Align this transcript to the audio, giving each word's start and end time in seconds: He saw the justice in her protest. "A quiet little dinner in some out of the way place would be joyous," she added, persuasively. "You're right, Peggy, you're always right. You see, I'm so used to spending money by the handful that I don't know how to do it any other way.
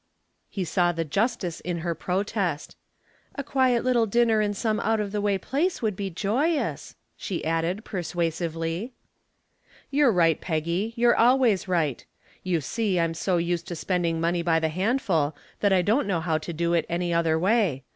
He 0.49 0.63
saw 0.65 0.91
the 0.91 1.05
justice 1.05 1.59
in 1.59 1.81
her 1.85 1.93
protest. 1.93 2.75
"A 3.35 3.43
quiet 3.43 3.83
little 3.83 4.07
dinner 4.07 4.41
in 4.41 4.55
some 4.55 4.79
out 4.79 4.99
of 4.99 5.11
the 5.11 5.21
way 5.21 5.37
place 5.37 5.83
would 5.83 5.95
be 5.95 6.09
joyous," 6.09 6.95
she 7.15 7.45
added, 7.45 7.85
persuasively. 7.85 8.93
"You're 9.91 10.11
right, 10.11 10.41
Peggy, 10.41 10.93
you're 10.95 11.15
always 11.15 11.67
right. 11.67 12.03
You 12.41 12.61
see, 12.61 12.99
I'm 12.99 13.13
so 13.13 13.37
used 13.37 13.67
to 13.67 13.75
spending 13.75 14.19
money 14.19 14.41
by 14.41 14.59
the 14.59 14.69
handful 14.69 15.35
that 15.59 15.71
I 15.71 15.83
don't 15.83 16.07
know 16.07 16.19
how 16.19 16.39
to 16.39 16.51
do 16.51 16.73
it 16.73 16.87
any 16.89 17.13
other 17.13 17.37
way. 17.37 17.83